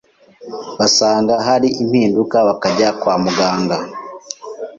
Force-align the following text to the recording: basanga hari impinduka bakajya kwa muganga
basanga 0.79 1.33
hari 1.47 1.67
impinduka 1.83 2.35
bakajya 2.47 2.89
kwa 3.01 3.13
muganga 3.23 3.77